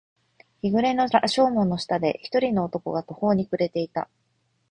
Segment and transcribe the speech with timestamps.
[0.63, 4.09] 日暮れの羅生門の下で、一人の男が途方に暮れていた。